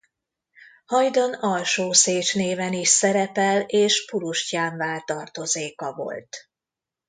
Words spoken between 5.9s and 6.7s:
volt.